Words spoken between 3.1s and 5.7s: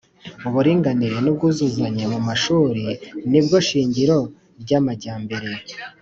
ni bwo shingiro ry’amajyambere